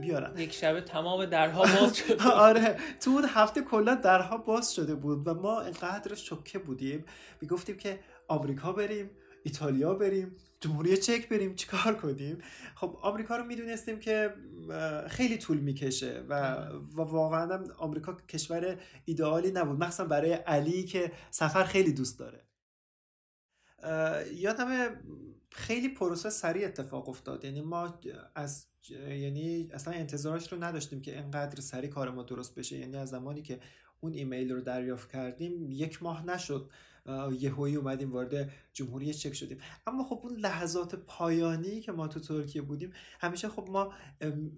[0.00, 0.38] بیارن.
[0.38, 5.28] یک شب تمام درها باز شد آره تو اون هفته کلا درها باز شده بود
[5.28, 7.04] و ما اینقدر شوکه بودیم.
[7.40, 9.10] می‌گفتیم که آمریکا بریم.
[9.42, 12.38] ایتالیا بریم جمهوری چک بریم چیکار کنیم؟
[12.74, 14.34] خب آمریکا رو می‌دونستیم که
[15.08, 16.56] خیلی طول می‌کشه و,
[16.94, 19.78] و واقعا آمریکا کشور ایدئالی نبود.
[19.78, 22.44] مخصوصا برای علی که سفر خیلی دوست داره.
[24.34, 25.00] یادم
[25.50, 27.44] خیلی پروسه سریع اتفاق افتاد.
[27.44, 27.98] یعنی ما
[28.34, 28.66] از
[29.08, 32.78] یعنی اصلا انتظارش رو نداشتیم که اینقدر سریع کار ما درست بشه.
[32.78, 33.60] یعنی از زمانی که
[34.00, 36.70] اون ایمیل رو دریافت کردیم یک ماه نشد.
[37.40, 39.58] یهویی اومدیم وارد جمهوری چک شدیم.
[39.86, 43.92] اما خب اون لحظات پایانی که ما تو ترکیه بودیم همیشه خب ما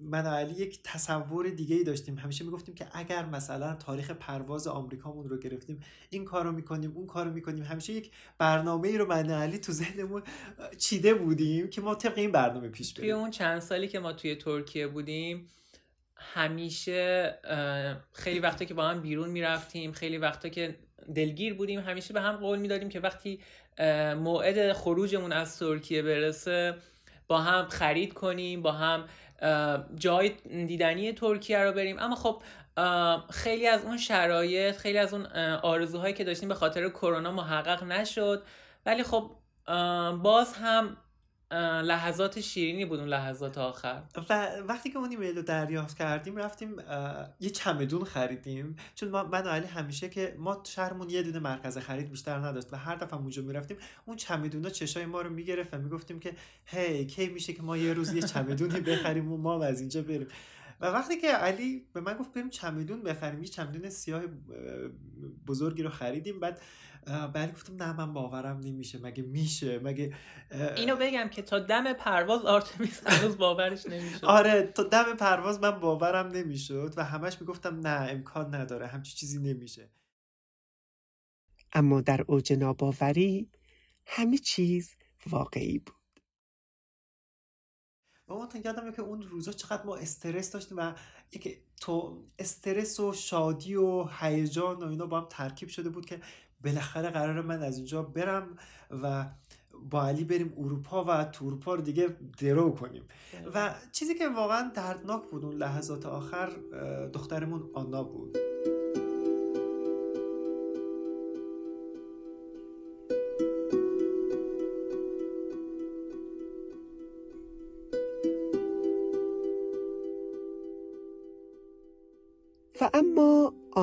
[0.03, 2.19] من علی یک تصور دیگه ای داشتیم.
[2.19, 7.31] همیشه می‌گفتیم که اگر مثلا تاریخ پرواز آمریکامون رو گرفتیم این کارو می‌کنیم اون کارو
[7.31, 7.65] می‌کنیم.
[7.65, 10.23] همیشه یک برنامه ای رو من علی تو ذهنمون
[10.79, 13.03] چیده بودیم که ما طبق این برنامه پیش بریم.
[13.03, 15.47] توی اون چند سالی که ما توی ترکیه بودیم
[16.17, 17.35] همیشه
[18.13, 20.79] خیلی وقتا که با هم بیرون می‌رفتیم خیلی وقتا که
[21.15, 21.81] دلگیر بودیم.
[21.81, 23.41] همیشه به هم قول می‌دادیم که وقتی
[24.17, 26.75] موعد خروجمون از ترکیه برسه
[27.29, 29.05] با هم خرید کنیم با هم
[29.97, 30.29] جای
[30.67, 31.99] دیدنی ترکیه رو بریم.
[31.99, 32.43] اما خب
[33.31, 35.27] خیلی از اون شرایط خیلی از اون
[35.63, 38.43] آرزوهایی که داشتیم به خاطر کرونا محقق نشد.
[38.87, 39.31] ولی خب
[40.23, 40.97] باز هم
[41.85, 44.03] لحظات شیرینی بود اون لحظات آخر.
[44.31, 46.77] و وقتی که اون ایمیل رو دریافت کردیم رفتیم
[47.41, 48.77] یه چمدون خریدیم.
[48.95, 52.77] چون ما من علی همیشه که ما شهرمون یه دونه مرکز خرید بیشتر نداشت و
[52.77, 56.33] هر دفعه اونجا می‌رفتیم اون چمدونا چشای ما رو می‌گرفت و می‌گفتیم که
[56.65, 60.27] هی کی میشه که ما یه روز یه چمدونی بخریم و ما از اینجا بریم؟
[60.81, 64.23] و وقتی که علی به من گفت بریم چمدون بخریم یه چمدون سیاه
[65.47, 66.61] بزرگی رو خریدیم بعد
[67.07, 70.14] بعد گفتم نه من باورم نمیشه مگه میشه؟ مگه
[70.77, 74.25] اینو بگم که تا دم پرواز آرتمیس هنوز باورش نمی‌شد.
[74.25, 79.38] آره تا دم پرواز من باورم نمی‌شد و همش می‌گفتم نه امکان نداره همچی چیزی
[79.38, 79.90] نمیشه.
[81.73, 83.51] اما در اوج ناباوری
[84.07, 86.00] همه چیز واقعی بود.
[88.31, 90.93] و من یادمه که اون روزا چقدر ما استرس داشتیم و
[91.33, 96.21] یک تو استرس و شادی و هیجان و اینا با هم ترکیب شده بود که
[96.64, 98.57] بالاخره قرار من از اینجا برم
[99.03, 99.27] و
[99.90, 103.03] با علی بریم اروپا و تو اروپا رو دیگه درو کنیم.
[103.55, 106.51] و چیزی که واقعا دردناک بود اون لحظات آخر
[107.12, 108.38] دخترمون آنا بود.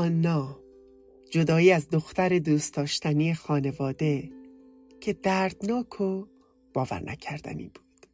[0.07, 0.59] آنا
[1.31, 4.29] جدایی از دختر دوست داشتنی خانواده
[5.01, 6.25] که دردناک و
[6.73, 8.05] باور نکردنی بود.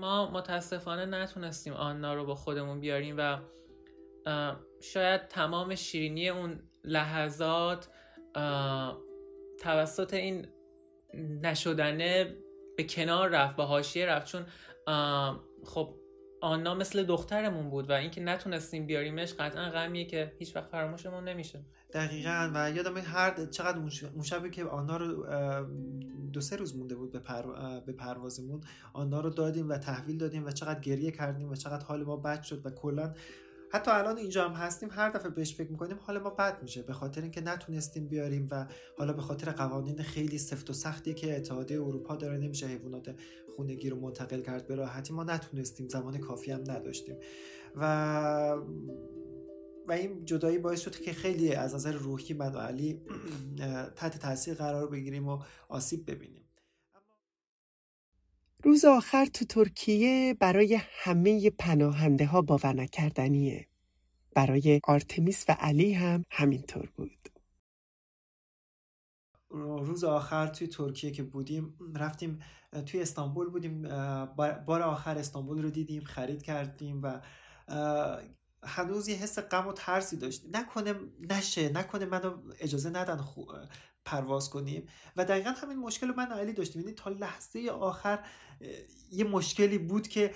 [0.00, 3.38] ما متاسفانه نتونستیم آنا رو با خودمون بیاریم و
[4.80, 7.88] شاید تمام شیرینی اون لحظات
[9.58, 10.46] توسط این
[11.42, 12.36] نشدنه
[12.76, 14.26] به کنار رفت به حاشیه رفت.
[14.26, 14.46] چون
[15.64, 16.01] خب
[16.42, 21.60] آنا مثل دخترمون بود و اینکه نتونستیم بیاریمش قطعا غمیه که هیچ وقت فراموشمون نمیشه.
[21.92, 23.78] دقیقا و یادم هر چقدر
[24.14, 25.26] اون شبی که آنا رو
[26.32, 27.20] دو سه روز مونده بود به,
[27.86, 28.60] به پروازمون
[28.92, 32.42] آنا رو دادیم و تحویل دادیم و چقدر گریه کردیم و چقدر حال ما بد
[32.42, 33.14] شد و کلا
[33.72, 36.82] حتی الان اینجا هم هستیم هر دفعه بهش فکر می‌کنیم حال ما بد میشه.
[36.82, 38.66] به خاطر اینکه نتونستیم بیاریم و
[38.98, 43.14] حالا به خاطر قوانین خیلی سفت و سختی که اتحادیه اروپا داره نمیشه حیوانات
[43.56, 47.16] خونگی رو منتقل کرد به راحتی ما نتونستیم زمان کافی هم نداشتیم
[47.76, 48.56] و
[49.88, 53.00] و این جدایی باعث شد که خیلی از نظر روحی من و علی
[53.96, 55.38] تحت تاثیر قرار بگیریم و
[55.68, 56.42] آسیب ببینیم
[58.64, 63.66] روز آخر تو ترکیه برای همه پناهنده ها باور نکردنیه.
[64.34, 67.31] برای آرتمیس و علی هم همینطور بود.
[69.52, 72.38] روز آخر توی ترکیه که بودیم رفتیم
[72.86, 73.82] توی استانبول بودیم
[74.66, 77.20] بار آخر استانبول رو دیدیم خرید کردیم و
[78.64, 80.50] هنوز یه حس غم و ترسی داشتیم.
[80.56, 80.94] نکنه
[81.30, 83.20] نشه نکنه منو اجازه ندن
[84.04, 84.88] پرواز کنیم.
[85.16, 86.82] و دقیقا همین مشکل رو من علی داشتیم.
[86.82, 88.18] یعنی تا لحظه آخر
[89.10, 90.30] یه مشکلی بود که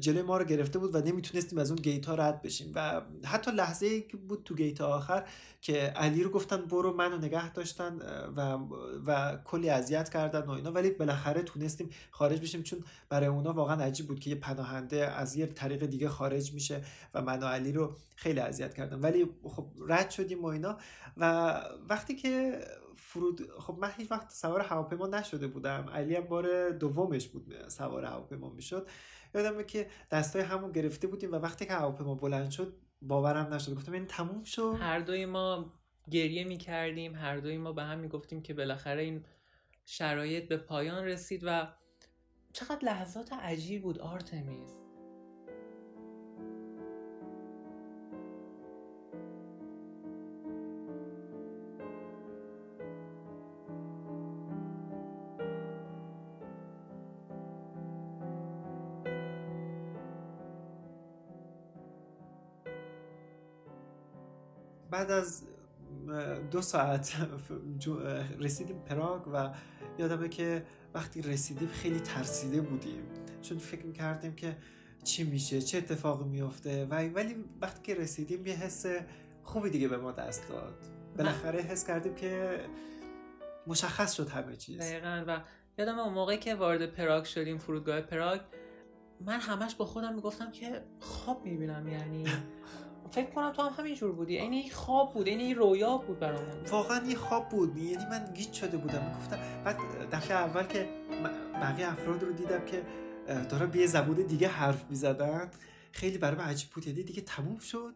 [0.00, 3.86] جلوی ما رو گرفته بود و نمی‌تونستیم از اون گیت رد بشیم و حتی لحظه
[3.86, 5.28] ای که بود تو گیت آخر
[5.60, 7.98] که علی رو گفتن برو منو نگه داشتن
[8.36, 8.58] و,
[9.06, 10.72] و کلی اذیت کردن و اینا.
[10.72, 15.36] ولی بالاخره تونستیم خارج بشیم چون برای اونا واقعا عجیب بود که یه پناهنده از
[15.36, 19.00] یه طریق دیگه خارج میشه و من و علی رو خیلی اذیت کردن.
[19.00, 20.78] ولی خب رد شدیم و اینا.
[21.16, 21.54] و
[21.88, 22.60] وقتی که
[22.96, 25.90] فرود خب من هیچ وقت سوار هواپیما نشده بودم.
[25.94, 28.88] علی هم بار دومش بود سوار هواپیما می‌شد.
[29.34, 33.74] یادمه که دستای همون گرفته بودیم و وقتی که هواپیما بلند شد باورم نشد.
[33.74, 34.76] گفتم این تموم شد.
[34.80, 35.72] هر دوی ما
[36.10, 37.14] گریه می‌کردیم.
[37.14, 39.24] هر دوی ما به هم می‌گفتیم که بالاخره این
[39.86, 41.68] شرایط به پایان رسید و
[42.52, 44.85] چقدر لحظات عجیب بود آرتمیز
[64.96, 65.42] بعد از
[66.50, 67.16] دو ساعت
[68.44, 69.50] رسیدیم پراگ و
[69.98, 73.02] یادمه که وقتی رسیدیم خیلی ترسیده بودیم.
[73.42, 74.56] چون فکر کردیم که
[75.04, 78.86] چی میشه چه اتفاقی میفته و ولی وقتی که رسیدیم یه حس
[79.42, 80.74] خوبی دیگه به ما دست داد.
[81.18, 82.60] بالاخره حس کردیم که
[83.66, 84.80] مشخص شد همه چیز.
[84.80, 85.40] دقیقا و
[85.78, 88.40] یادم اون موقعی که وارد پراگ شدیم فرودگاه پراگ
[89.20, 92.24] من همش با خودم می‌گفتم که خواب می‌بینم یعنی
[93.10, 94.38] فکر کنم تو هم همینجور بودی.
[94.38, 96.46] این یک خواب بود این یک رویا بود برامون.
[96.70, 97.76] واقعا یه خواب بود.
[97.76, 99.12] یعنی من گیت شده بودم.
[99.18, 99.76] گفتم بعد
[100.12, 100.88] دفعه اول که
[101.62, 102.82] بقیه افراد رو دیدم که
[103.50, 105.50] داره به زبون دیگه حرف می‌زدن.
[105.92, 106.86] خیلی برای من عجیب بود.
[106.86, 107.94] یعنی دیگه تموم شد.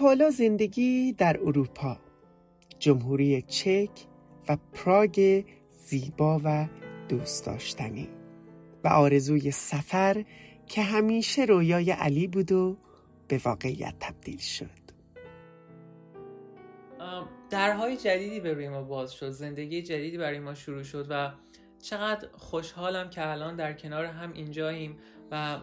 [0.00, 1.96] حالا زندگی در اروپا
[2.78, 3.90] جمهوری چک
[4.48, 6.68] و پراگ زیبا و
[7.08, 8.08] دوست داشتنی
[8.84, 10.24] و آرزوی سفر
[10.66, 12.76] که همیشه رویای علی بود و
[13.28, 14.80] به واقعیت تبدیل شد.
[17.50, 21.32] درهای جدیدی به روی ما باز شد زندگی جدیدی برای ما شروع شد و
[21.82, 24.98] چقدر خوشحالم که الان در کنار هم اینجاییم
[25.30, 25.58] و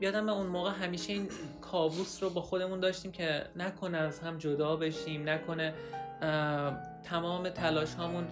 [0.00, 1.28] یادم اون موقع همیشه این
[1.60, 5.74] کابوس رو با خودمون داشتیم که نکنه از هم جدا بشیم نکنه
[7.04, 8.26] تمام تلاش هامون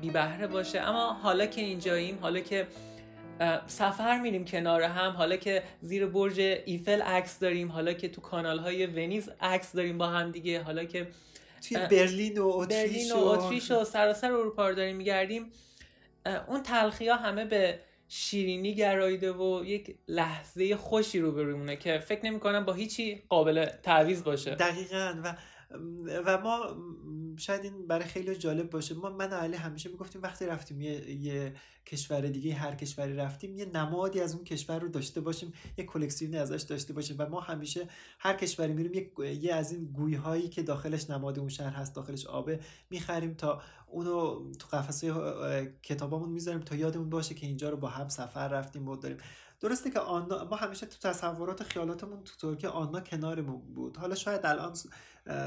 [0.00, 0.80] بی بهره باشه.
[0.80, 2.66] اما حالا که اینجاییم حالا که
[3.66, 8.58] سفر میریم کنار هم حالا که زیر برج ایفل عکس داریم حالا که تو کانال
[8.58, 11.06] های ونیز عکس داریم با هم دیگه حالا که
[11.68, 15.52] توی برلین و اتریش و, اتریش و سراسر اروپا رو داریم میگردیم
[16.48, 22.26] اون تلخی ها همه به شیرینی گراییده و یک لحظه خوشی رو برومونه که فکر
[22.26, 24.54] نمی کنم با هیچی قابل تعویز باشه.
[24.54, 25.36] دقیقا و
[26.26, 26.76] و ما
[27.36, 28.94] شاید این برای خیلی جالب باشه.
[28.94, 31.54] ما من علی همیشه می‌گفتیم وقتی رفتیم یه, یه
[31.86, 36.36] کشور دیگه هر کشوری رفتیم یه نمادی از اون کشور رو داشته باشیم یه کلکسیونی
[36.36, 40.48] ازش داشته باشیم و ما همیشه هر کشوری میریم یه, یه از این گوی هایی
[40.48, 45.12] که داخلش نماد اون شهر هست داخلش آبه می‌خریم تا اونو تو قفسه
[45.82, 49.18] کتابامون می‌ذاریم تا یادمون باشه که اینجا رو با هم سفر رفتیم و داریم
[49.60, 53.96] درسته که آنا ما همیشه تو تصورات خیالاتمون تو ترکیه آنا کنارمون بود.
[53.96, 54.74] حالا شاید الان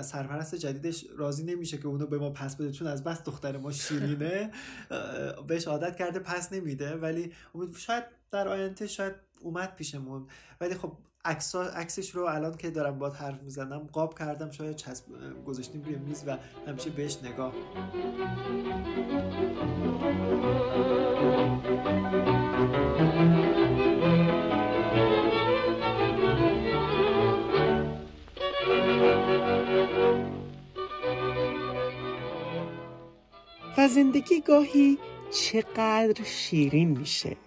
[0.01, 3.71] سرپرست جدیدش راضی نمیشه که اونو به ما پس بده چون از بس دختر ما
[3.71, 4.51] شیرینه.
[5.47, 6.95] بهش عادت کرده پس نمیده.
[6.95, 7.33] ولی
[7.77, 10.27] شاید در آینده شاید اومد پیشمون.
[10.61, 15.05] ولی خب عکسش رو الان که دارم با حرف می‌زنم قاب کردم شاید چسب
[15.45, 17.53] گذاشتیم روی میز و همیشه بهش نگاه.
[33.77, 34.97] و زندگی گاهی
[35.31, 37.37] چقدر شیرین میشه.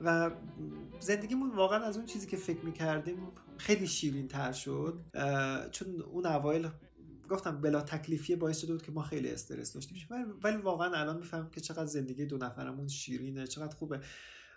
[0.00, 0.30] و
[1.00, 3.18] زندگیمون واقعا از اون چیزی که فکر می‌کردیم
[3.56, 5.00] خیلی شیرین تر شد
[5.72, 6.68] چون اون اوایل
[7.30, 9.96] گفتم بلا تکلیفیه باعث شده بود که ما خیلی استرس داشتیم
[10.42, 14.00] ولی واقعا الان می‌فهمم که چقدر زندگی دو نفرمون شیرینه چقدر خوبه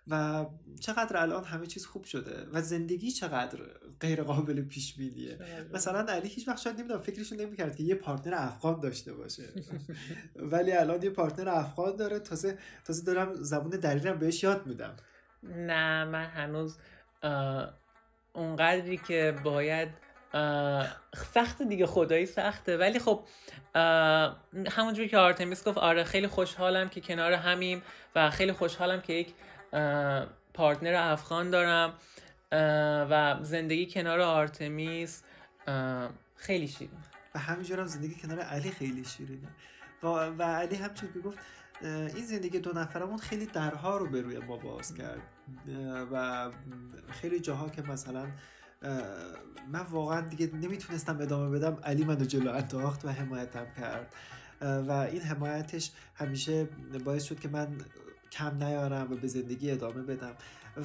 [0.07, 0.45] و
[0.79, 3.59] چقدر الان همه چیز خوب شده و زندگی چقدر
[3.99, 5.39] غیر قابل پیش بینیه.
[5.73, 9.43] مثلا علی هیچ وقت شاید نمی‌دونم فکرشو نمی‌کرد که یه پارتنر افغان داشته باشه.
[10.51, 14.95] ولی الان یه پارتنر افغان داره تازه تازه دارم زبون دری رم بهش یاد میدم.
[15.43, 16.77] نه من هنوز
[18.33, 19.89] اونقدری که باید
[21.33, 22.77] سخت دیگه خدایی سخته.
[22.77, 23.23] ولی خب
[24.71, 27.81] همونجوری که آرتمیس گفت آره خیلی خوشحالم که کنار همیم
[28.15, 29.33] و خیلی خوشحالم که یک
[30.53, 31.93] partner افغان دارم
[33.11, 35.23] و زندگی کنار آرتمیس
[36.35, 36.99] خیلی شیرین
[37.35, 39.47] و همینجور هم زندگی کنار علی خیلی شیرینه.
[40.03, 41.37] و, و علی همچون که گفت
[41.81, 45.21] این زندگی دو نفرمون خیلی درها رو به روی ما باز کرد.
[46.11, 46.49] و
[47.09, 48.27] خیلی جاها که مثلا
[49.71, 54.15] من واقعا دیگه نمی‌تونستم ادامه بدم علی منو جلو انداخت و حمایتم کرد.
[54.61, 56.69] و این حمایتش همیشه
[57.05, 57.67] باعث شد که من
[58.31, 60.33] کم نیارم و به زندگی ادامه بدم.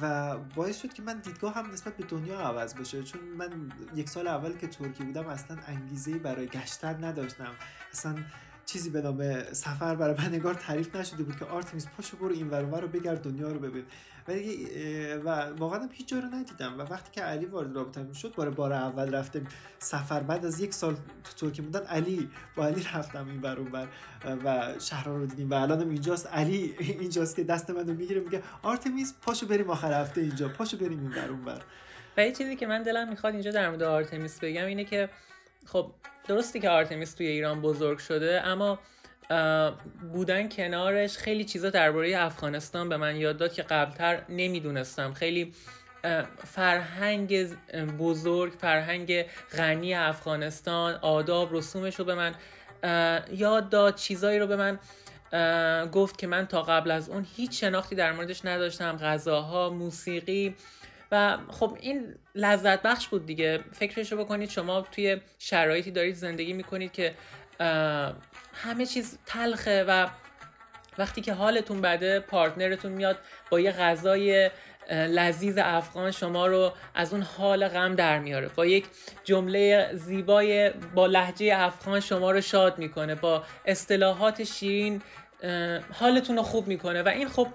[0.01, 3.03] و باعث شد که من دیدگاه هم نسبت به دنیا عوض بشه.
[3.03, 7.51] چون من یک سال اول که ترکی بودم اصلا انگیزه برای گشتن نداشتم.
[7.93, 8.15] اصلا
[8.65, 12.81] چیزی به نام سفر برای من تعریف نشده بود که آرتمیس پاشو برو این ور
[12.81, 13.85] رو بگرد دنیا رو ببین.
[14.27, 14.67] ولی
[15.25, 16.79] و واقعا هیچ جا رو ندیدم.
[16.79, 19.47] و وقتی که علی وارد رابطه شد بار بار اول رفتم
[19.79, 20.19] سفر.
[20.19, 23.87] بعد از یک سال تو ترکیه بودن علی با علی رفتم این بر بر
[24.45, 25.49] و شهرها رو دیدیم.
[25.49, 26.27] و الانم اینجاست.
[26.27, 30.49] علی اینجاست که دست منو می‌گیره میگه آرتمیس پاشو بریم آخر هفته اینجا.
[30.49, 31.61] پاشو بریم این بر بر
[32.17, 35.09] و یه چیزی که من دلم می‌خواد اینجا در مورد آرتمیس بگم اینه که
[35.65, 35.91] خب
[36.27, 38.79] درستی که آرتمیس توی ایران بزرگ شده اما
[40.13, 45.13] بودن کنارش خیلی چیزا درباره افغانستان به من یاد داد که قبلتر نمی‌دونستم.
[45.13, 45.53] خیلی
[46.43, 47.53] فرهنگ
[47.99, 49.25] بزرگ فرهنگ
[49.57, 52.35] غنی افغانستان آداب رسومش رو به من
[53.31, 54.79] یاد داد چیزایی رو به من
[55.89, 58.97] گفت که من تا قبل از اون هیچ شناختی در موردش نداشتم.
[58.97, 60.55] غذاها موسیقی
[61.11, 63.59] و خب این لذت بخش بود دیگه.
[63.73, 67.13] فکرشو بکنید شما توی شرایطی دارید زندگی می‌کنید که
[68.53, 70.07] همه چیز تلخه و
[70.97, 73.17] وقتی که حالتون بده پارتنرتون میاد
[73.49, 74.51] با یه غذای
[74.91, 78.47] لذیذ افغان شما رو از اون حال غم در میاره.
[78.55, 78.85] با یک
[79.23, 85.01] جمله زیبای با لحجه افغان شما رو شاد می‌کنه با اصطلاحات شیرین
[85.93, 87.03] حالتون رو خوب می‌کنه.
[87.03, 87.47] و این خب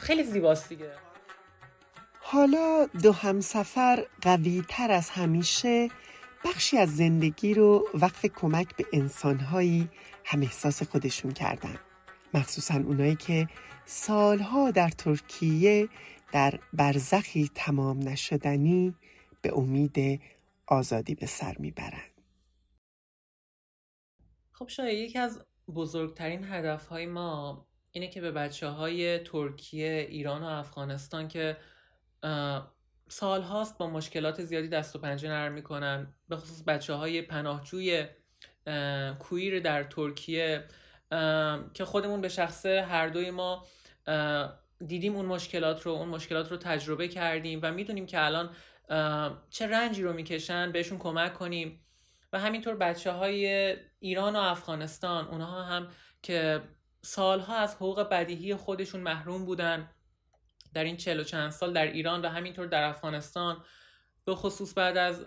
[0.00, 0.90] خیلی زیباست دیگه.
[2.30, 5.88] حالا دو همسفر قوی تر از همیشه
[6.44, 9.88] بخشی از زندگی رو وقف کمک به انسانهایی
[10.24, 11.78] هم احساس خودشون کردن.
[12.34, 13.48] مخصوصا اونایی که
[13.84, 15.88] سالها در ترکیه
[16.32, 18.94] در برزخی تمام نشدنی
[19.42, 20.20] به امید
[20.66, 22.22] آزادی به سر می‌برند
[24.52, 30.46] خب شاید یکی از بزرگترین هدفهای ما اینه که به بچه های ترکیه، ایران و
[30.46, 31.56] افغانستان که
[33.08, 36.14] سال هاست با مشکلات زیادی دست و پنجه نرم می‌کنن.
[36.28, 38.06] به خصوص بچه های پناهجوی
[39.18, 40.64] کویر در ترکیه
[41.74, 43.66] که خودمون به شخصه هر دوی ما
[44.86, 48.50] دیدیم اون مشکلات رو اون مشکلات رو تجربه کردیم و می‌دونیم که الان
[49.50, 51.84] چه رنجی رو می‌کشن بهشون کمک کنیم.
[52.32, 55.88] و همینطور بچه های ایران و افغانستان اونها هم
[56.22, 56.62] که
[57.02, 59.90] سالها از حقوق بدیهی خودشون محروم بودن.
[60.74, 63.64] در این چهل و چند سال در ایران و همینطور در افغانستان
[64.24, 65.26] به خصوص بعد از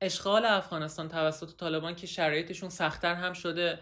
[0.00, 3.80] اشغال افغانستان توسط طالبان که شرایطشون سختتر هم شده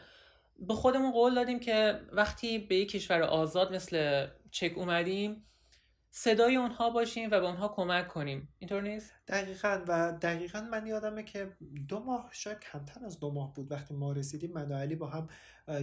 [0.58, 5.46] به خودمون قول دادیم که وقتی به یک کشور آزاد مثل چک اومدیم
[6.10, 8.54] صدای اونها باشیم و به اونها کمک کنیم.
[8.58, 9.84] اینطور نیست؟ دقیقا.
[9.88, 11.52] و دقیقا من یادمه که
[11.88, 14.52] دو ماه شاید کمتر از دو ماه بود وقتی ما رسیدیم.
[14.52, 15.28] من و علی با هم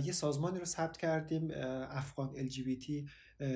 [0.04, 1.52] یه سازمانی رو ثبت کردیم
[1.90, 3.10] افغان LGBT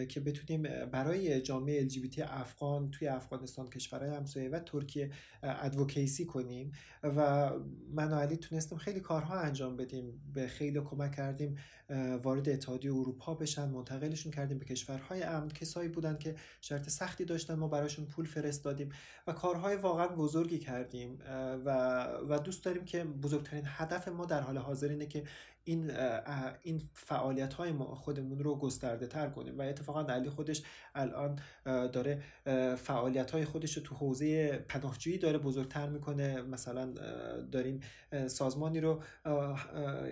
[0.09, 0.61] که بتونیم
[0.91, 5.11] برای جامعه LGBT افغان توی افغانستان کشورهای همسایه و ترکیه
[5.43, 6.71] ادوکیسی کنیم.
[7.03, 7.51] و
[7.93, 10.21] من و علی تونستیم خیلی کارها انجام بدیم.
[10.33, 11.57] به خیلی کمک کردیم
[12.23, 13.69] وارد اتحادیه اروپا بشن.
[13.69, 15.49] منتقلشون کردیم به کشورهای امن.
[15.49, 18.89] کسایی بودن که شرط سختی داشتن ما براشون پول فرستادیم.
[19.27, 21.19] و کارهای واقعا بزرگی کردیم
[21.65, 25.23] و, و دوست داریم که بزرگترین هدف ما در حال حاضر اینه که
[25.67, 25.91] این
[26.61, 29.57] این فعالیت های ما خودمون رو گسترده تر کنیم.
[29.57, 30.63] و اتفاقا علی خودش
[30.95, 32.21] الان داره
[32.75, 36.41] فعالیت های خودش رو تو حوزه پناهجویی داره بزرگتر می‌کنه.
[36.41, 36.93] مثلا
[37.51, 37.79] داریم
[38.27, 39.03] سازمانی رو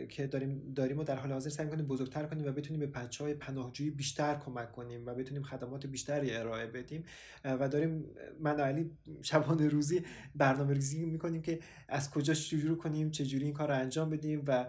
[0.09, 3.23] که داریم داریم و در حال حاضر سعی کنیم بزرگتر کنیم و بتونیم به بچه
[3.23, 7.03] های پناهجویی بیشتر کمک کنیم و بتونیم خدمات بیشتری ارائه بدیم.
[7.45, 8.05] و داریم
[8.39, 8.91] من علی
[9.21, 14.09] شبانه روزی برنامه ریزی می‌کنیم که از کجا شروع کنیم چجوری این کار رو انجام
[14.09, 14.65] بدیم و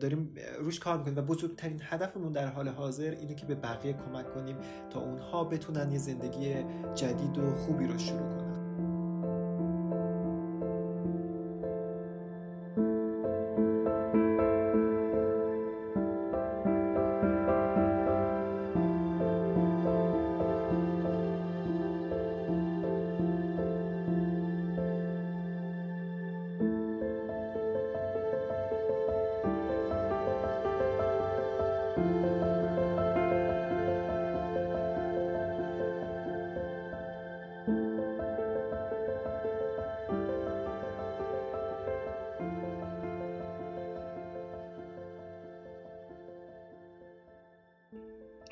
[0.00, 4.34] داریم روش کار می‌کنیم و بزرگترین هدفمون در حال حاضر اینه که به بقیه کمک
[4.34, 4.56] کنیم
[4.90, 6.54] تا اونها بتونن یه زندگی
[6.94, 8.39] جدید و خوبی رو شروع کنن.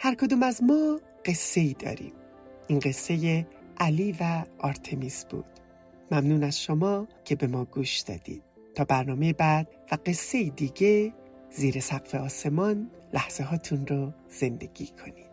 [0.09, 2.13] هر کدوم از ما قصه ای داریم.
[2.69, 3.47] این قصه
[3.79, 5.45] علی و آرتمیس بود.
[6.11, 8.43] ممنون از شما که به ما گوش دادید.
[8.75, 11.15] تا برنامه بعد و قصه دیگه
[11.51, 15.28] زیر سقف آسمان لحظه هاتون رو زندگی کنید.